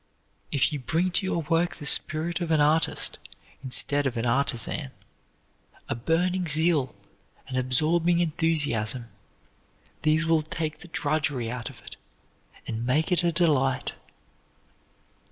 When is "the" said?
1.75-1.85, 10.79-10.87